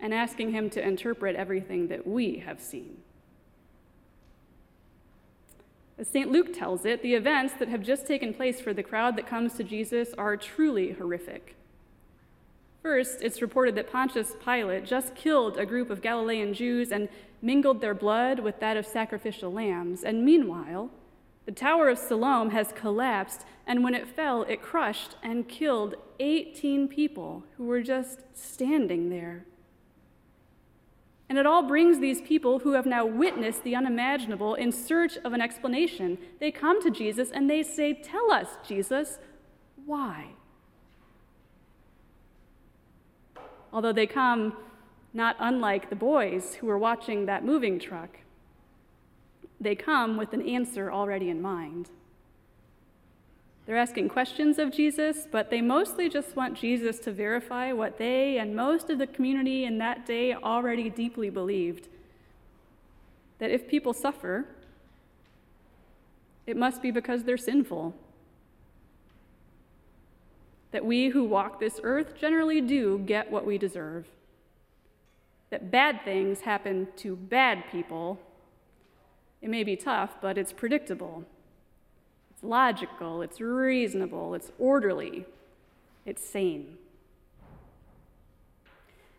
and 0.00 0.12
asking 0.12 0.52
him 0.52 0.68
to 0.70 0.86
interpret 0.86 1.36
everything 1.36 1.88
that 1.88 2.06
we 2.06 2.38
have 2.38 2.60
seen. 2.60 2.98
As 5.98 6.08
St. 6.08 6.30
Luke 6.30 6.54
tells 6.54 6.86
it, 6.86 7.02
the 7.02 7.14
events 7.14 7.54
that 7.58 7.68
have 7.68 7.82
just 7.82 8.06
taken 8.06 8.32
place 8.32 8.60
for 8.60 8.72
the 8.72 8.82
crowd 8.82 9.16
that 9.16 9.26
comes 9.26 9.54
to 9.54 9.64
Jesus 9.64 10.14
are 10.16 10.36
truly 10.36 10.92
horrific. 10.92 11.56
First, 12.82 13.18
it's 13.20 13.42
reported 13.42 13.74
that 13.74 13.92
Pontius 13.92 14.34
Pilate 14.42 14.86
just 14.86 15.14
killed 15.14 15.58
a 15.58 15.66
group 15.66 15.90
of 15.90 16.00
Galilean 16.00 16.54
Jews 16.54 16.90
and 16.92 17.08
mingled 17.42 17.80
their 17.80 17.94
blood 17.94 18.40
with 18.40 18.58
that 18.60 18.76
of 18.76 18.86
sacrificial 18.86 19.52
lambs. 19.52 20.02
And 20.02 20.24
meanwhile, 20.24 20.90
the 21.44 21.52
Tower 21.52 21.90
of 21.90 21.98
Siloam 21.98 22.50
has 22.50 22.72
collapsed, 22.72 23.44
and 23.66 23.84
when 23.84 23.94
it 23.94 24.08
fell, 24.08 24.42
it 24.42 24.62
crushed 24.62 25.16
and 25.22 25.48
killed 25.48 25.94
18 26.20 26.88
people 26.88 27.44
who 27.56 27.64
were 27.64 27.82
just 27.82 28.20
standing 28.34 29.10
there. 29.10 29.44
And 31.28 31.38
it 31.38 31.46
all 31.46 31.62
brings 31.62 32.00
these 32.00 32.20
people 32.22 32.60
who 32.60 32.72
have 32.72 32.86
now 32.86 33.04
witnessed 33.04 33.62
the 33.62 33.76
unimaginable 33.76 34.54
in 34.54 34.72
search 34.72 35.16
of 35.18 35.32
an 35.32 35.40
explanation. 35.40 36.18
They 36.40 36.50
come 36.50 36.82
to 36.82 36.90
Jesus 36.90 37.30
and 37.30 37.48
they 37.48 37.62
say, 37.62 37.92
Tell 37.92 38.32
us, 38.32 38.48
Jesus, 38.66 39.18
why? 39.86 40.30
Although 43.72 43.92
they 43.92 44.06
come 44.06 44.54
not 45.12 45.36
unlike 45.38 45.90
the 45.90 45.96
boys 45.96 46.54
who 46.56 46.66
were 46.66 46.78
watching 46.78 47.26
that 47.26 47.44
moving 47.44 47.78
truck. 47.78 48.18
They 49.60 49.74
come 49.74 50.16
with 50.16 50.32
an 50.32 50.46
answer 50.46 50.90
already 50.90 51.28
in 51.28 51.42
mind. 51.42 51.90
They're 53.66 53.76
asking 53.76 54.08
questions 54.08 54.58
of 54.58 54.72
Jesus, 54.72 55.26
but 55.30 55.50
they 55.50 55.60
mostly 55.60 56.08
just 56.08 56.34
want 56.34 56.58
Jesus 56.58 56.98
to 57.00 57.12
verify 57.12 57.72
what 57.72 57.98
they 57.98 58.38
and 58.38 58.56
most 58.56 58.90
of 58.90 58.98
the 58.98 59.06
community 59.06 59.64
in 59.64 59.78
that 59.78 60.06
day 60.06 60.34
already 60.34 60.88
deeply 60.88 61.30
believed 61.30 61.88
that 63.38 63.50
if 63.50 63.68
people 63.68 63.92
suffer, 63.92 64.46
it 66.46 66.56
must 66.56 66.82
be 66.82 66.90
because 66.90 67.24
they're 67.24 67.36
sinful 67.36 67.94
that 70.72 70.84
we 70.84 71.08
who 71.08 71.24
walk 71.24 71.60
this 71.60 71.80
earth 71.82 72.14
generally 72.18 72.60
do 72.60 72.98
get 72.98 73.30
what 73.30 73.44
we 73.44 73.58
deserve. 73.58 74.06
That 75.50 75.70
bad 75.70 76.04
things 76.04 76.42
happen 76.42 76.88
to 76.98 77.16
bad 77.16 77.64
people. 77.72 78.20
It 79.42 79.50
may 79.50 79.64
be 79.64 79.76
tough, 79.76 80.16
but 80.20 80.38
it's 80.38 80.52
predictable. 80.52 81.24
It's 82.30 82.44
logical, 82.44 83.20
it's 83.22 83.40
reasonable, 83.40 84.34
it's 84.34 84.52
orderly, 84.58 85.26
it's 86.06 86.24
sane. 86.24 86.78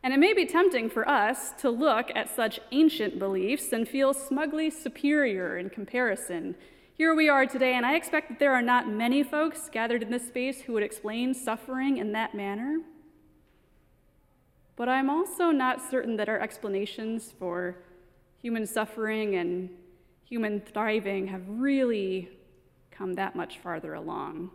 And 0.03 0.13
it 0.13 0.20
may 0.20 0.34
be 0.34 0.46
tempting 0.46 0.89
for 0.89 1.08
us 1.08 1.51
to 1.60 1.70
look 1.70 2.12
at 2.15 2.34
such 2.34 2.60
ancient 2.72 3.20
beliefs 3.20 3.72
and 3.72 3.88
feel 3.88 4.13
smugly 4.13 4.72
superior 4.72 5.58
in 5.58 5.70
comparison 5.70 6.55
here 7.01 7.15
we 7.15 7.29
are 7.29 7.48
today, 7.48 7.74
and 7.74 7.84
I 7.84 7.96
expect 7.96 8.29
that 8.29 8.38
there 8.38 8.53
are 8.53 8.62
not 8.62 8.88
many 8.88 9.24
folks 9.24 9.70
gathered 9.72 10.03
in 10.03 10.12
this 10.12 10.27
space 10.27 10.62
who 10.62 10.74
would 10.74 10.84
explain 10.84 11.34
suffering 11.34 11.98
in 11.98 12.12
that 12.12 12.36
manner. 12.36 12.77
But 14.75 14.88
I'm 14.88 15.10
also 15.10 15.50
not 15.50 15.81
certain 15.81 16.15
that 16.17 16.29
our 16.29 16.39
explanations 16.39 17.34
for 17.39 17.77
human 18.39 18.67
suffering 18.67 19.34
and 19.34 19.72
human 20.29 20.62
thriving 20.62 21.25
have 21.25 21.41
really 21.48 22.29
come 22.91 23.15
that 23.15 23.36
much 23.36 23.58
farther 23.58 23.96
along. 23.96 24.51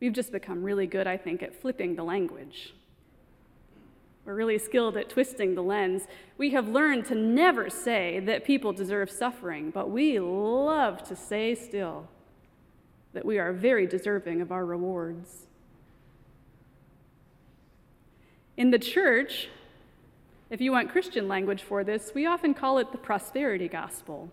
We've 0.00 0.14
just 0.14 0.32
become 0.32 0.62
really 0.62 0.86
good, 0.86 1.06
I 1.06 1.18
think, 1.18 1.42
at 1.42 1.60
flipping 1.60 1.94
the 1.94 2.04
language. 2.04 2.72
We're 4.28 4.34
really 4.34 4.58
skilled 4.58 4.98
at 4.98 5.08
twisting 5.08 5.54
the 5.54 5.62
lens. 5.62 6.02
We 6.36 6.50
have 6.50 6.68
learned 6.68 7.06
to 7.06 7.14
never 7.14 7.70
say 7.70 8.20
that 8.26 8.44
people 8.44 8.74
deserve 8.74 9.10
suffering, 9.10 9.70
but 9.70 9.88
we 9.88 10.20
love 10.20 11.02
to 11.04 11.16
say 11.16 11.54
still 11.54 12.08
that 13.14 13.24
we 13.24 13.38
are 13.38 13.54
very 13.54 13.86
deserving 13.86 14.42
of 14.42 14.52
our 14.52 14.66
rewards. 14.66 15.46
In 18.58 18.70
the 18.70 18.78
church, 18.78 19.48
if 20.50 20.60
you 20.60 20.72
want 20.72 20.92
Christian 20.92 21.26
language 21.26 21.62
for 21.62 21.82
this, 21.82 22.12
we 22.14 22.26
often 22.26 22.52
call 22.52 22.76
it 22.76 22.92
the 22.92 22.98
prosperity 22.98 23.66
gospel. 23.66 24.30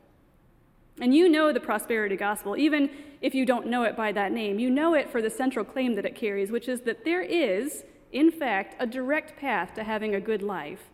And 1.00 1.16
you 1.16 1.30
know 1.30 1.54
the 1.54 1.62
prosperity 1.62 2.18
gospel, 2.18 2.58
even 2.58 2.90
if 3.22 3.34
you 3.34 3.46
don't 3.46 3.68
know 3.68 3.84
it 3.84 3.96
by 3.96 4.12
that 4.12 4.34
name. 4.34 4.60
You 4.60 4.70
know 4.70 4.94
it 4.94 5.10
for 5.10 5.22
the 5.22 5.30
central 5.30 5.64
claim 5.64 5.96
that 5.96 6.06
it 6.06 6.18
carries, 6.18 6.52
which 6.52 6.68
is 6.68 6.82
that 6.82 7.06
there 7.06 7.22
is 7.22 7.86
in 8.16 8.32
fact, 8.32 8.78
a 8.80 8.88
direct 8.88 9.36
path 9.36 9.74
to 9.74 9.84
having 9.84 10.16
a 10.16 10.22
good 10.22 10.42
life, 10.42 10.90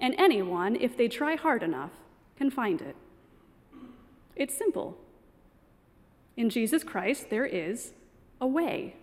and 0.00 0.14
anyone, 0.16 0.74
if 0.74 0.96
they 0.96 1.06
try 1.06 1.34
hard 1.34 1.62
enough, 1.62 1.90
can 2.38 2.50
find 2.50 2.80
it. 2.80 2.96
It's 4.36 4.56
simple. 4.56 4.96
In 6.34 6.48
Jesus 6.48 6.82
Christ, 6.82 7.28
there 7.28 7.44
is 7.44 7.92
a 8.40 8.46
way. 8.46 8.96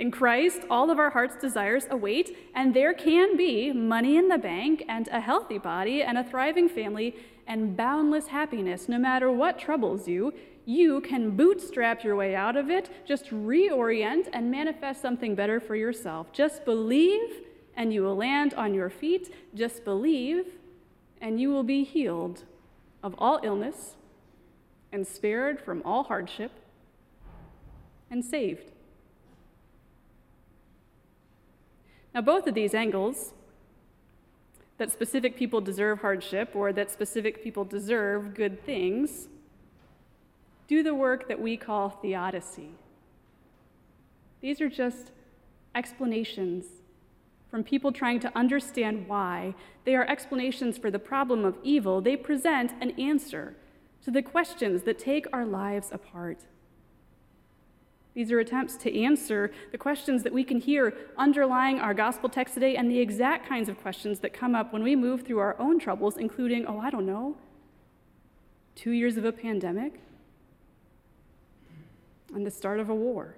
In 0.00 0.10
Christ, 0.10 0.62
all 0.70 0.90
of 0.90 0.98
our 0.98 1.10
heart's 1.10 1.36
desires 1.36 1.86
await, 1.90 2.34
and 2.54 2.72
there 2.72 2.94
can 2.94 3.36
be 3.36 3.70
money 3.70 4.16
in 4.16 4.28
the 4.28 4.38
bank, 4.38 4.82
and 4.88 5.06
a 5.08 5.20
healthy 5.20 5.58
body, 5.58 6.02
and 6.02 6.16
a 6.16 6.24
thriving 6.24 6.70
family, 6.70 7.14
and 7.46 7.76
boundless 7.76 8.28
happiness, 8.28 8.88
no 8.88 8.98
matter 8.98 9.30
what 9.30 9.58
troubles 9.58 10.08
you, 10.08 10.32
you 10.64 11.02
can 11.02 11.36
bootstrap 11.36 12.02
your 12.02 12.16
way 12.16 12.34
out 12.34 12.56
of 12.56 12.70
it, 12.70 12.88
just 13.06 13.26
reorient 13.26 14.28
and 14.32 14.50
manifest 14.50 15.02
something 15.02 15.34
better 15.34 15.60
for 15.60 15.76
yourself. 15.76 16.32
Just 16.32 16.64
believe 16.64 17.42
and 17.76 17.92
you 17.92 18.02
will 18.02 18.16
land 18.16 18.54
on 18.54 18.72
your 18.72 18.88
feet. 18.88 19.34
Just 19.54 19.84
believe 19.84 20.44
and 21.20 21.40
you 21.40 21.50
will 21.50 21.62
be 21.62 21.82
healed 21.82 22.44
of 23.02 23.14
all 23.18 23.40
illness 23.42 23.96
and 24.92 25.06
spared 25.06 25.60
from 25.60 25.82
all 25.84 26.04
hardship 26.04 26.52
and 28.10 28.24
saved. 28.24 28.69
Now, 32.14 32.20
both 32.20 32.46
of 32.46 32.54
these 32.54 32.74
angles, 32.74 33.32
that 34.78 34.90
specific 34.90 35.36
people 35.36 35.60
deserve 35.60 36.00
hardship 36.00 36.56
or 36.56 36.72
that 36.72 36.90
specific 36.90 37.44
people 37.44 37.64
deserve 37.64 38.34
good 38.34 38.64
things, 38.64 39.28
do 40.66 40.82
the 40.82 40.94
work 40.94 41.28
that 41.28 41.40
we 41.40 41.56
call 41.56 41.90
theodicy. 41.90 42.70
These 44.40 44.60
are 44.60 44.68
just 44.68 45.10
explanations 45.74 46.64
from 47.50 47.62
people 47.64 47.92
trying 47.92 48.20
to 48.20 48.36
understand 48.36 49.06
why. 49.06 49.54
They 49.84 49.94
are 49.96 50.08
explanations 50.08 50.78
for 50.78 50.90
the 50.90 50.98
problem 50.98 51.44
of 51.44 51.58
evil. 51.62 52.00
They 52.00 52.16
present 52.16 52.72
an 52.80 52.92
answer 52.92 53.54
to 54.04 54.10
the 54.10 54.22
questions 54.22 54.84
that 54.84 54.98
take 54.98 55.26
our 55.32 55.44
lives 55.44 55.90
apart. 55.92 56.38
These 58.20 58.32
are 58.32 58.40
attempts 58.40 58.76
to 58.76 59.02
answer 59.02 59.50
the 59.72 59.78
questions 59.78 60.24
that 60.24 60.32
we 60.34 60.44
can 60.44 60.60
hear 60.60 60.92
underlying 61.16 61.80
our 61.80 61.94
gospel 61.94 62.28
text 62.28 62.52
today 62.52 62.76
and 62.76 62.90
the 62.90 62.98
exact 62.98 63.48
kinds 63.48 63.66
of 63.70 63.80
questions 63.80 64.18
that 64.18 64.34
come 64.34 64.54
up 64.54 64.74
when 64.74 64.82
we 64.82 64.94
move 64.94 65.22
through 65.22 65.38
our 65.38 65.58
own 65.58 65.78
troubles, 65.78 66.18
including, 66.18 66.66
oh, 66.66 66.78
I 66.78 66.90
don't 66.90 67.06
know, 67.06 67.38
two 68.74 68.90
years 68.90 69.16
of 69.16 69.24
a 69.24 69.32
pandemic, 69.32 70.02
and 72.34 72.44
the 72.44 72.50
start 72.50 72.78
of 72.78 72.90
a 72.90 72.94
war. 72.94 73.36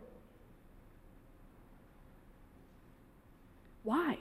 Why? 3.84 4.18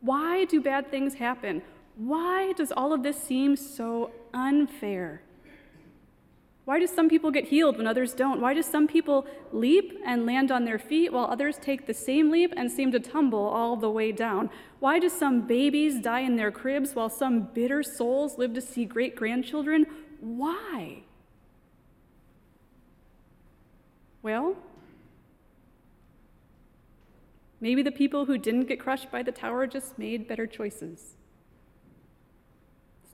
Why 0.00 0.44
do 0.46 0.60
bad 0.60 0.90
things 0.90 1.14
happen? 1.14 1.62
Why 1.94 2.52
does 2.54 2.72
all 2.72 2.92
of 2.92 3.04
this 3.04 3.22
seem 3.22 3.54
so 3.54 4.10
unfair? 4.34 5.22
Why 6.64 6.78
do 6.78 6.86
some 6.86 7.08
people 7.08 7.32
get 7.32 7.48
healed 7.48 7.76
when 7.76 7.88
others 7.88 8.14
don't? 8.14 8.40
Why 8.40 8.54
do 8.54 8.62
some 8.62 8.86
people 8.86 9.26
leap 9.50 9.98
and 10.06 10.24
land 10.24 10.52
on 10.52 10.64
their 10.64 10.78
feet 10.78 11.12
while 11.12 11.24
others 11.24 11.58
take 11.60 11.86
the 11.86 11.94
same 11.94 12.30
leap 12.30 12.52
and 12.56 12.70
seem 12.70 12.92
to 12.92 13.00
tumble 13.00 13.44
all 13.44 13.74
the 13.74 13.90
way 13.90 14.12
down? 14.12 14.48
Why 14.78 15.00
do 15.00 15.08
some 15.08 15.46
babies 15.46 16.00
die 16.00 16.20
in 16.20 16.36
their 16.36 16.52
cribs 16.52 16.94
while 16.94 17.08
some 17.08 17.48
bitter 17.52 17.82
souls 17.82 18.38
live 18.38 18.54
to 18.54 18.60
see 18.60 18.84
great 18.84 19.16
grandchildren? 19.16 19.86
Why? 20.20 21.02
Well, 24.22 24.54
maybe 27.60 27.82
the 27.82 27.90
people 27.90 28.26
who 28.26 28.38
didn't 28.38 28.66
get 28.66 28.78
crushed 28.78 29.10
by 29.10 29.24
the 29.24 29.32
tower 29.32 29.66
just 29.66 29.98
made 29.98 30.28
better 30.28 30.46
choices, 30.46 31.16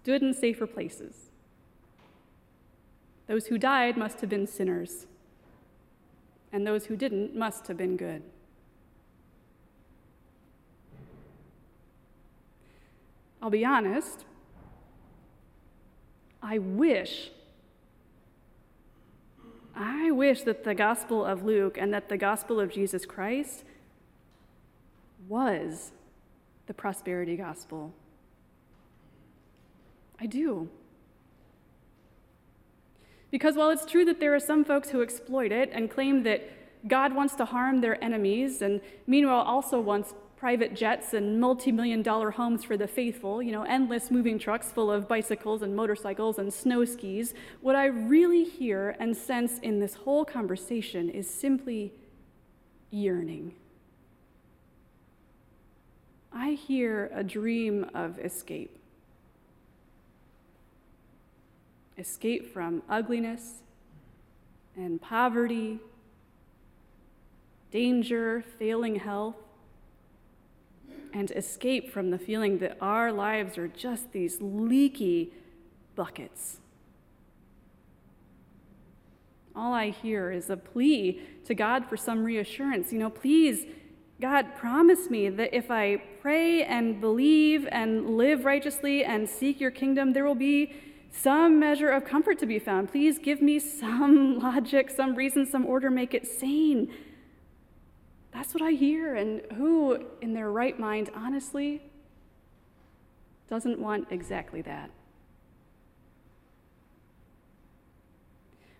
stood 0.02 0.22
in 0.22 0.34
safer 0.34 0.66
places. 0.66 1.27
Those 3.28 3.46
who 3.46 3.58
died 3.58 3.96
must 3.96 4.20
have 4.20 4.30
been 4.30 4.46
sinners, 4.46 5.06
and 6.52 6.66
those 6.66 6.86
who 6.86 6.96
didn't 6.96 7.36
must 7.36 7.68
have 7.68 7.76
been 7.76 7.96
good. 7.96 8.22
I'll 13.40 13.50
be 13.50 13.64
honest, 13.64 14.24
I 16.42 16.58
wish 16.58 17.30
I 19.80 20.10
wish 20.10 20.42
that 20.42 20.64
the 20.64 20.74
Gospel 20.74 21.24
of 21.24 21.44
Luke 21.44 21.78
and 21.78 21.94
that 21.94 22.08
the 22.08 22.16
Gospel 22.16 22.58
of 22.58 22.72
Jesus 22.72 23.06
Christ 23.06 23.62
was 25.28 25.92
the 26.66 26.74
prosperity 26.74 27.36
gospel. 27.36 27.92
I 30.18 30.26
do. 30.26 30.68
Because 33.30 33.56
while 33.56 33.70
it's 33.70 33.84
true 33.84 34.04
that 34.06 34.20
there 34.20 34.34
are 34.34 34.40
some 34.40 34.64
folks 34.64 34.90
who 34.90 35.02
exploit 35.02 35.52
it 35.52 35.70
and 35.72 35.90
claim 35.90 36.22
that 36.22 36.88
God 36.88 37.14
wants 37.14 37.34
to 37.36 37.44
harm 37.44 37.80
their 37.80 38.02
enemies, 38.02 38.62
and 38.62 38.80
meanwhile 39.06 39.42
also 39.42 39.80
wants 39.80 40.14
private 40.36 40.74
jets 40.74 41.14
and 41.14 41.40
multi 41.40 41.72
million 41.72 42.00
dollar 42.00 42.30
homes 42.30 42.62
for 42.62 42.76
the 42.76 42.86
faithful, 42.86 43.42
you 43.42 43.50
know, 43.50 43.64
endless 43.64 44.10
moving 44.10 44.38
trucks 44.38 44.70
full 44.70 44.90
of 44.90 45.08
bicycles 45.08 45.62
and 45.62 45.74
motorcycles 45.74 46.38
and 46.38 46.52
snow 46.52 46.84
skis, 46.84 47.34
what 47.60 47.74
I 47.74 47.86
really 47.86 48.44
hear 48.44 48.96
and 49.00 49.16
sense 49.16 49.58
in 49.58 49.80
this 49.80 49.94
whole 49.94 50.24
conversation 50.24 51.10
is 51.10 51.28
simply 51.28 51.92
yearning. 52.90 53.54
I 56.32 56.50
hear 56.52 57.10
a 57.12 57.24
dream 57.24 57.90
of 57.94 58.18
escape. 58.20 58.77
Escape 61.98 62.52
from 62.52 62.82
ugliness 62.88 63.62
and 64.76 65.00
poverty, 65.00 65.80
danger, 67.72 68.44
failing 68.58 68.96
health, 68.96 69.34
and 71.12 71.32
escape 71.32 71.90
from 71.90 72.10
the 72.10 72.18
feeling 72.18 72.58
that 72.58 72.76
our 72.80 73.10
lives 73.10 73.58
are 73.58 73.66
just 73.66 74.12
these 74.12 74.38
leaky 74.40 75.32
buckets. 75.96 76.58
All 79.56 79.72
I 79.72 79.90
hear 79.90 80.30
is 80.30 80.50
a 80.50 80.56
plea 80.56 81.20
to 81.46 81.54
God 81.54 81.86
for 81.88 81.96
some 81.96 82.22
reassurance. 82.22 82.92
You 82.92 83.00
know, 83.00 83.10
please, 83.10 83.66
God, 84.20 84.54
promise 84.54 85.10
me 85.10 85.28
that 85.30 85.52
if 85.52 85.68
I 85.68 85.96
pray 86.20 86.62
and 86.62 87.00
believe 87.00 87.66
and 87.72 88.16
live 88.16 88.44
righteously 88.44 89.04
and 89.04 89.28
seek 89.28 89.60
your 89.60 89.72
kingdom, 89.72 90.12
there 90.12 90.24
will 90.24 90.36
be 90.36 90.72
some 91.10 91.58
measure 91.58 91.88
of 91.88 92.04
comfort 92.04 92.38
to 92.38 92.46
be 92.46 92.58
found. 92.58 92.90
Please 92.90 93.18
give 93.18 93.40
me 93.40 93.58
some 93.58 94.38
logic, 94.42 94.90
some 94.90 95.14
reason, 95.14 95.46
some 95.46 95.66
order, 95.66 95.90
make 95.90 96.14
it 96.14 96.26
sane. 96.26 96.92
That's 98.32 98.54
what 98.54 98.62
I 98.62 98.72
hear. 98.72 99.14
And 99.14 99.40
who, 99.56 100.04
in 100.20 100.34
their 100.34 100.50
right 100.50 100.78
mind, 100.78 101.10
honestly, 101.14 101.82
doesn't 103.48 103.78
want 103.78 104.08
exactly 104.10 104.62
that? 104.62 104.90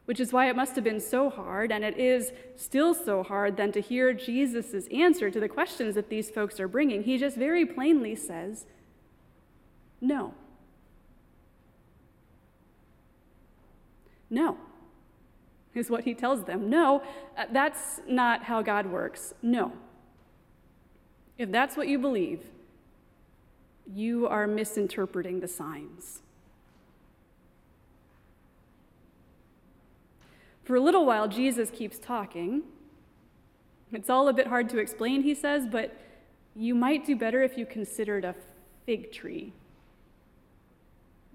Which 0.05 0.21
is 0.21 0.33
why 0.33 0.49
it 0.49 0.57
must 0.57 0.75
have 0.75 0.85
been 0.85 1.01
so 1.01 1.29
hard, 1.29 1.71
and 1.71 1.85
it 1.85 1.99
is 1.99 2.33
still 2.57 2.95
so 2.95 3.23
hard, 3.23 3.57
then 3.57 3.73
to 3.73 3.81
hear 3.81 4.15
Jesus' 4.15 4.87
answer 4.89 5.31
to 5.31 5.39
the 5.39 5.49
questions 5.49 5.95
that 5.97 6.09
these 6.09 6.31
folks 6.31 6.59
are 6.61 6.69
bringing. 6.69 7.03
He 7.03 7.19
just 7.19 7.37
very 7.37 7.67
plainly 7.67 8.15
says, 8.15 8.65
No. 10.01 10.35
No, 14.31 14.59
is 15.79 15.91
what 15.91 16.05
he 16.05 16.15
tells 16.15 16.45
them. 16.45 16.69
No, 16.69 17.03
uh, 17.37 17.45
that's 17.53 18.01
not 18.07 18.45
how 18.45 18.63
God 18.63 18.87
works. 18.87 19.33
No. 19.43 19.73
If 21.39 21.51
that's 21.51 21.77
what 21.77 21.89
you 21.89 21.99
believe, 21.99 22.43
you 23.87 24.27
are 24.27 24.47
misinterpreting 24.47 25.41
the 25.41 25.49
signs. 25.49 26.21
For 30.65 30.75
a 30.75 30.81
little 30.81 31.07
while, 31.07 31.29
Jesus 31.29 31.71
keeps 31.71 31.99
talking. 31.99 32.63
It's 33.93 34.11
all 34.11 34.29
a 34.29 34.35
bit 34.35 34.49
hard 34.49 34.69
to 34.71 34.79
explain, 34.79 35.23
he 35.23 35.35
says, 35.35 35.67
but 35.71 35.97
you 36.55 36.75
might 36.75 37.07
do 37.07 37.17
better 37.17 37.43
if 37.43 37.57
you 37.57 37.65
considered 37.65 38.25
a 38.25 38.35
fig 38.85 39.11
tree 39.13 39.53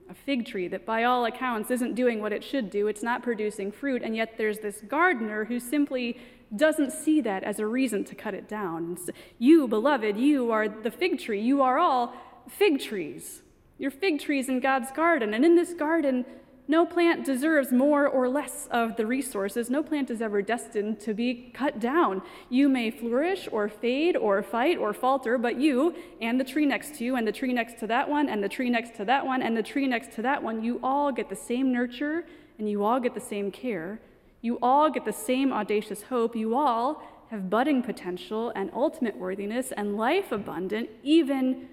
a 0.10 0.14
fig 0.14 0.46
tree 0.46 0.68
that, 0.68 0.86
by 0.86 1.04
all 1.04 1.26
accounts, 1.26 1.72
isn't 1.72 1.96
doing 1.96 2.22
what 2.22 2.34
it 2.34 2.44
should 2.44 2.70
do. 2.70 2.88
It's 2.88 3.04
not 3.04 3.24
producing 3.24 3.72
fruit, 3.72 4.02
and 4.04 4.16
yet 4.16 4.38
there's 4.38 4.60
this 4.60 4.82
gardener 4.82 5.46
who 5.46 5.60
simply 5.60 6.20
doesn't 6.56 6.92
see 6.92 7.22
that 7.22 7.44
as 7.44 7.60
a 7.60 7.66
reason 7.66 8.04
to 8.06 8.16
cut 8.16 8.34
it 8.34 8.48
down. 8.48 8.98
You, 9.40 9.68
beloved, 9.68 10.18
you 10.18 10.52
are 10.52 10.68
the 10.68 10.92
fig 10.92 11.20
tree. 11.20 11.42
You 11.42 11.62
are 11.62 11.80
all 11.80 12.14
fig 12.48 12.80
trees. 12.80 13.42
You're 13.80 13.92
fig 13.92 14.20
trees 14.20 14.50
in 14.50 14.60
God's 14.60 14.92
garden, 14.92 15.34
and 15.34 15.44
in 15.44 15.56
this 15.56 15.74
garden, 15.74 16.26
no 16.68 16.86
plant 16.86 17.26
deserves 17.26 17.74
more 17.74 18.08
or 18.08 18.30
less 18.30 18.68
of 18.72 18.96
the 18.96 19.06
resources. 19.06 19.70
No 19.70 19.84
plant 19.84 20.10
is 20.10 20.22
ever 20.22 20.42
destined 20.42 21.02
to 21.02 21.14
be 21.14 21.52
cut 21.54 21.80
down. 21.80 22.22
You 22.50 22.70
may 22.70 22.90
flourish 22.90 23.50
or 23.52 23.68
fade 23.68 24.16
or 24.16 24.42
fight 24.42 24.78
or 24.78 24.94
falter, 24.94 25.38
but 25.38 25.60
you 25.60 25.94
and 26.22 26.40
the 26.40 26.46
tree 26.46 26.66
next 26.66 26.96
to 26.96 27.04
you, 27.04 27.18
and 27.18 27.28
the 27.28 27.34
tree 27.34 27.52
next 27.52 27.80
to 27.80 27.88
that 27.88 28.10
one, 28.10 28.30
and 28.30 28.42
the 28.42 28.48
tree 28.48 28.70
next 28.70 28.96
to 28.96 29.06
that 29.06 29.26
one, 29.26 29.42
and 29.42 29.58
the 29.58 29.64
tree 29.64 29.88
next 29.88 30.14
to 30.14 30.22
that 30.22 30.42
one, 30.42 30.64
you 30.64 30.80
all 30.82 31.12
get 31.12 31.28
the 31.28 31.36
same 31.36 31.72
nurture 31.72 32.26
and 32.58 32.70
you 32.70 32.84
all 32.84 33.00
get 33.00 33.14
the 33.14 33.20
same 33.20 33.52
care. 33.52 34.00
You 34.42 34.58
all 34.62 34.90
get 34.90 35.04
the 35.06 35.14
same 35.14 35.52
audacious 35.52 36.04
hope. 36.04 36.36
You 36.36 36.56
all 36.56 37.02
have 37.30 37.50
budding 37.50 37.82
potential 37.82 38.54
and 38.56 38.70
ultimate 38.74 39.18
worthiness 39.18 39.72
and 39.72 39.98
life 39.98 40.32
abundant, 40.32 40.90
even 41.02 41.68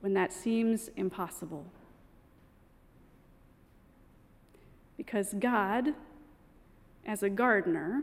when 0.00 0.14
that 0.14 0.32
seems 0.32 0.90
impossible. 0.96 1.64
Because 4.98 5.32
God, 5.38 5.94
as 7.06 7.22
a 7.22 7.30
gardener, 7.30 8.02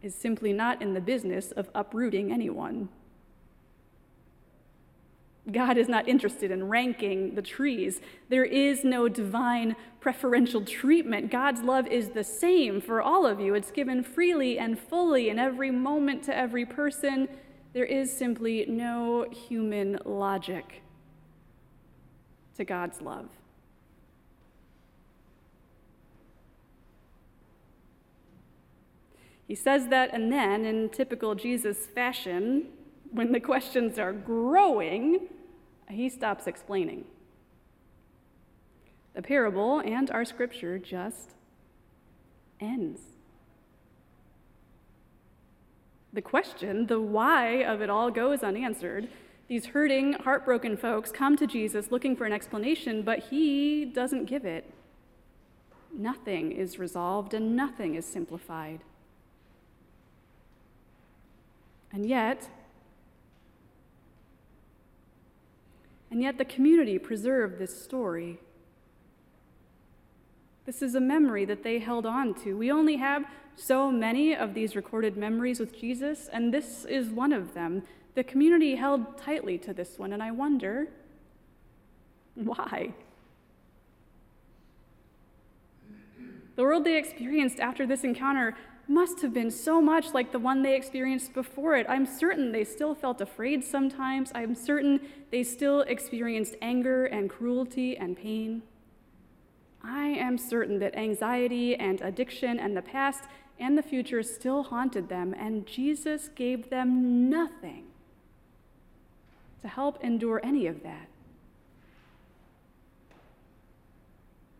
is 0.00 0.14
simply 0.14 0.54
not 0.54 0.80
in 0.80 0.94
the 0.94 1.00
business 1.00 1.50
of 1.52 1.68
uprooting 1.74 2.32
anyone. 2.32 2.88
God 5.50 5.76
is 5.76 5.88
not 5.88 6.08
interested 6.08 6.50
in 6.50 6.68
ranking 6.68 7.34
the 7.34 7.42
trees. 7.42 8.00
There 8.28 8.44
is 8.44 8.84
no 8.84 9.08
divine 9.08 9.74
preferential 9.98 10.64
treatment. 10.64 11.30
God's 11.30 11.62
love 11.62 11.86
is 11.86 12.10
the 12.10 12.24
same 12.24 12.80
for 12.80 13.02
all 13.02 13.26
of 13.26 13.40
you. 13.40 13.54
It's 13.54 13.70
given 13.70 14.02
freely 14.02 14.58
and 14.58 14.78
fully 14.78 15.28
in 15.28 15.38
every 15.38 15.70
moment 15.70 16.22
to 16.24 16.36
every 16.36 16.64
person. 16.64 17.28
There 17.72 17.84
is 17.84 18.14
simply 18.16 18.66
no 18.68 19.26
human 19.30 19.98
logic 20.04 20.82
to 22.56 22.64
God's 22.64 23.00
love. 23.00 23.28
He 29.50 29.56
says 29.56 29.88
that, 29.88 30.14
and 30.14 30.32
then, 30.32 30.64
in 30.64 30.90
typical 30.90 31.34
Jesus 31.34 31.88
fashion, 31.88 32.66
when 33.10 33.32
the 33.32 33.40
questions 33.40 33.98
are 33.98 34.12
growing, 34.12 35.26
he 35.88 36.08
stops 36.08 36.46
explaining. 36.46 37.04
The 39.14 39.22
parable 39.22 39.80
and 39.80 40.08
our 40.12 40.24
scripture 40.24 40.78
just 40.78 41.32
ends. 42.60 43.00
The 46.12 46.22
question, 46.22 46.86
the 46.86 47.00
why 47.00 47.64
of 47.64 47.82
it 47.82 47.90
all 47.90 48.12
goes 48.12 48.44
unanswered. 48.44 49.08
These 49.48 49.66
hurting, 49.66 50.12
heartbroken 50.12 50.76
folks 50.76 51.10
come 51.10 51.36
to 51.38 51.48
Jesus 51.48 51.90
looking 51.90 52.14
for 52.14 52.24
an 52.24 52.32
explanation, 52.32 53.02
but 53.02 53.18
he 53.18 53.84
doesn't 53.84 54.26
give 54.26 54.44
it. 54.44 54.72
Nothing 55.92 56.52
is 56.52 56.78
resolved 56.78 57.34
and 57.34 57.56
nothing 57.56 57.96
is 57.96 58.06
simplified. 58.06 58.84
And 61.92 62.06
yet, 62.06 62.48
and 66.10 66.22
yet 66.22 66.38
the 66.38 66.44
community 66.44 66.98
preserved 66.98 67.58
this 67.58 67.82
story. 67.82 68.40
This 70.66 70.82
is 70.82 70.94
a 70.94 71.00
memory 71.00 71.44
that 71.46 71.62
they 71.62 71.78
held 71.78 72.06
on 72.06 72.34
to. 72.42 72.56
We 72.56 72.70
only 72.70 72.96
have 72.96 73.24
so 73.56 73.90
many 73.90 74.34
of 74.34 74.54
these 74.54 74.76
recorded 74.76 75.16
memories 75.16 75.58
with 75.58 75.78
Jesus, 75.78 76.28
and 76.32 76.54
this 76.54 76.84
is 76.84 77.10
one 77.10 77.32
of 77.32 77.54
them. 77.54 77.82
The 78.14 78.24
community 78.24 78.76
held 78.76 79.18
tightly 79.18 79.58
to 79.58 79.74
this 79.74 79.98
one, 79.98 80.12
and 80.12 80.22
I 80.22 80.30
wonder 80.30 80.88
why. 82.34 82.94
The 86.56 86.62
world 86.62 86.84
they 86.84 86.98
experienced 86.98 87.58
after 87.58 87.86
this 87.86 88.04
encounter 88.04 88.56
must 88.90 89.22
have 89.22 89.32
been 89.32 89.52
so 89.52 89.80
much 89.80 90.12
like 90.12 90.32
the 90.32 90.38
one 90.38 90.62
they 90.62 90.74
experienced 90.74 91.32
before 91.32 91.76
it. 91.76 91.86
I'm 91.88 92.04
certain 92.04 92.50
they 92.50 92.64
still 92.64 92.92
felt 92.92 93.20
afraid 93.20 93.62
sometimes. 93.62 94.32
I'm 94.34 94.56
certain 94.56 95.00
they 95.30 95.44
still 95.44 95.82
experienced 95.82 96.56
anger 96.60 97.06
and 97.06 97.30
cruelty 97.30 97.96
and 97.96 98.16
pain. 98.16 98.62
I 99.80 100.08
am 100.08 100.36
certain 100.36 100.80
that 100.80 100.96
anxiety 100.96 101.76
and 101.76 102.00
addiction 102.00 102.58
and 102.58 102.76
the 102.76 102.82
past 102.82 103.24
and 103.60 103.78
the 103.78 103.82
future 103.82 104.24
still 104.24 104.64
haunted 104.64 105.08
them, 105.08 105.34
and 105.38 105.66
Jesus 105.66 106.28
gave 106.28 106.68
them 106.68 107.30
nothing 107.30 107.84
to 109.62 109.68
help 109.68 110.02
endure 110.02 110.40
any 110.42 110.66
of 110.66 110.82
that. 110.82 111.06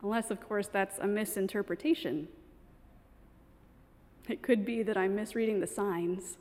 Unless, 0.03 0.31
of 0.31 0.40
course, 0.40 0.69
that's 0.69 0.99
a 0.99 1.07
misinterpretation 1.07 2.29
it 4.31 4.43
could 4.43 4.64
be 4.64 4.83
that 4.83 4.97
I'm 4.97 5.14
misreading 5.14 5.61
the 5.61 5.66
signs. 5.66 6.37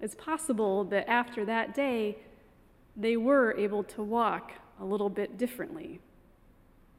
It's 0.00 0.14
possible 0.14 0.84
that 0.84 1.08
after 1.08 1.44
that 1.44 1.74
day, 1.74 2.18
they 2.96 3.16
were 3.16 3.54
able 3.56 3.84
to 3.84 4.02
walk 4.02 4.52
a 4.80 4.84
little 4.84 5.10
bit 5.10 5.38
differently 5.38 6.00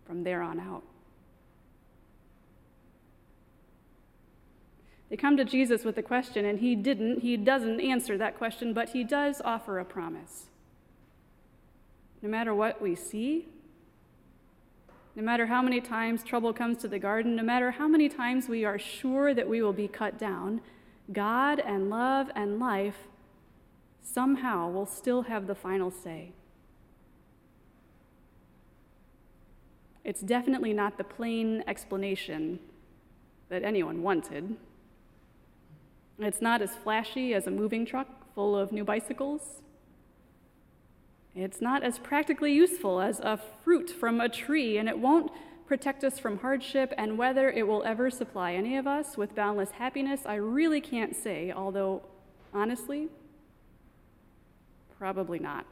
from 0.05 0.23
there 0.23 0.41
on 0.41 0.59
out. 0.59 0.83
They 5.09 5.15
come 5.15 5.37
to 5.37 5.45
Jesus 5.45 5.85
with 5.85 5.97
a 5.97 6.03
question, 6.03 6.45
and 6.45 6.59
he 6.59 6.75
didn't, 6.75 7.21
he 7.21 7.37
doesn't 7.37 7.79
answer 7.79 8.17
that 8.17 8.37
question, 8.37 8.73
but 8.73 8.89
he 8.89 9.03
does 9.03 9.41
offer 9.45 9.79
a 9.79 9.85
promise. 9.85 10.47
No 12.21 12.29
matter 12.29 12.53
what 12.53 12.81
we 12.81 12.95
see, 12.95 13.47
no 15.17 15.23
matter 15.23 15.47
how 15.47 15.63
many 15.63 15.81
times 15.81 16.23
trouble 16.23 16.53
comes 16.53 16.77
to 16.77 16.87
the 16.87 16.99
garden, 16.99 17.35
no 17.35 17.41
matter 17.41 17.71
how 17.71 17.87
many 17.87 18.07
times 18.07 18.47
we 18.47 18.63
are 18.63 18.77
sure 18.77 19.33
that 19.33 19.49
we 19.49 19.63
will 19.63 19.73
be 19.73 19.87
cut 19.87 20.19
down, 20.19 20.61
God 21.11 21.59
and 21.59 21.89
love 21.89 22.29
and 22.35 22.59
life 22.59 23.07
somehow 24.03 24.69
will 24.69 24.85
still 24.85 25.23
have 25.23 25.47
the 25.47 25.55
final 25.55 25.89
say. 25.89 26.33
It's 30.03 30.21
definitely 30.21 30.71
not 30.71 30.99
the 30.99 31.03
plain 31.03 31.63
explanation 31.65 32.59
that 33.49 33.63
anyone 33.63 34.03
wanted. 34.03 34.55
It's 36.19 36.41
not 36.43 36.61
as 36.61 36.75
flashy 36.75 37.33
as 37.33 37.47
a 37.47 37.51
moving 37.51 37.87
truck 37.87 38.07
full 38.35 38.55
of 38.55 38.71
new 38.71 38.83
bicycles. 38.83 39.63
It's 41.37 41.61
not 41.61 41.83
as 41.83 41.99
practically 41.99 42.51
useful 42.51 42.99
as 42.99 43.19
a 43.19 43.39
fruit 43.63 43.91
from 43.91 44.19
a 44.19 44.27
tree, 44.27 44.79
and 44.79 44.89
it 44.89 44.97
won't 44.97 45.31
protect 45.67 46.03
us 46.03 46.17
from 46.17 46.39
hardship, 46.39 46.91
and 46.97 47.15
whether 47.15 47.51
it 47.51 47.67
will 47.67 47.83
ever 47.83 48.09
supply 48.09 48.53
any 48.53 48.75
of 48.75 48.87
us 48.87 49.17
with 49.17 49.35
boundless 49.35 49.71
happiness, 49.71 50.21
I 50.25 50.35
really 50.35 50.81
can't 50.81 51.15
say, 51.15 51.51
although, 51.51 52.01
honestly, 52.53 53.09
probably 54.97 55.37
not. 55.37 55.67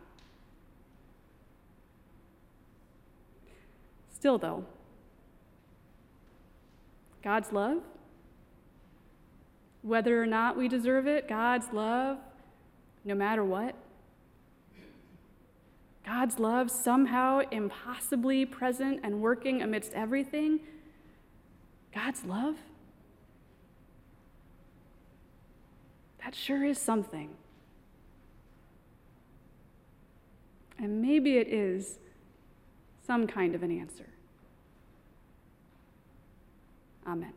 Still, 4.14 4.38
though, 4.38 4.66
God's 7.24 7.52
love, 7.52 7.82
whether 9.82 10.22
or 10.22 10.28
not 10.28 10.58
we 10.58 10.68
deserve 10.68 11.08
it, 11.08 11.28
God's 11.28 11.68
love, 11.74 12.18
no 13.04 13.16
matter 13.16 13.44
what, 13.44 13.76
God's 16.06 16.38
love 16.38 16.70
somehow 16.70 17.42
impossibly 17.50 18.46
present 18.46 19.00
and 19.04 19.22
working 19.22 19.62
amidst 19.64 19.94
everything, 19.94 20.60
God's 21.94 22.24
love, 22.24 22.56
that 26.24 26.36
sure 26.36 26.64
is 26.64 26.78
something. 26.78 27.30
And 30.78 31.02
maybe 31.02 31.38
it 31.38 31.48
is 31.48 31.98
some 33.08 33.26
kind 33.26 33.56
of 33.56 33.64
an 33.64 33.72
answer. 33.72 34.10
Amen. 37.08 37.34